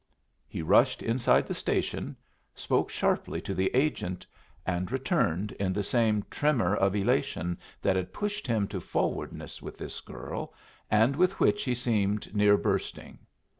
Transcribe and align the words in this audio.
He 0.47 0.63
rushed 0.63 1.03
inside 1.03 1.45
the 1.45 1.53
station, 1.53 2.15
spoke 2.55 2.89
sharply 2.89 3.39
to 3.41 3.53
the 3.53 3.69
agent, 3.75 4.25
and 4.65 4.91
returned 4.91 5.51
in 5.59 5.73
the 5.73 5.83
same 5.83 6.25
tremor 6.31 6.75
of 6.75 6.95
elation 6.95 7.55
that 7.83 7.95
had 7.95 8.11
pushed 8.11 8.47
him 8.47 8.67
to 8.69 8.79
forwardness 8.81 9.61
with 9.61 9.77
his 9.77 9.99
girl, 10.01 10.55
and 10.89 11.15
with 11.15 11.39
which 11.39 11.65
he 11.65 11.75
seemed 11.75 12.33
near 12.35 12.57
bursting. 12.57 13.19